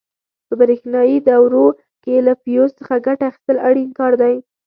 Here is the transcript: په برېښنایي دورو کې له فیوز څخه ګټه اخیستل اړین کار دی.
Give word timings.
په 0.47 0.53
برېښنایي 0.61 1.17
دورو 1.27 1.65
کې 2.03 2.13
له 2.27 2.33
فیوز 2.41 2.71
څخه 2.79 3.03
ګټه 3.07 3.23
اخیستل 3.31 3.57
اړین 3.67 3.89
کار 3.99 4.13
دی. 4.21 4.35